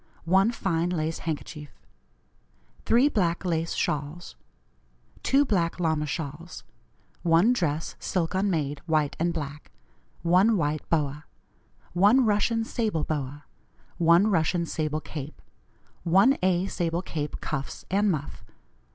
[0.25, 1.79] 1 Fine lace handkerchief.
[2.87, 4.35] 3 Black lace shawls.
[5.21, 6.63] 2 Black lama shawls.
[7.21, 9.69] 1 Dress, silk unmade, white and black.
[10.23, 11.25] 1 White boa.
[11.93, 13.45] 1 Russian sable boa.
[13.99, 15.39] 1 Russian sable cape.
[16.01, 16.65] 1 A.
[16.65, 18.43] sable cape, cuffs and muff.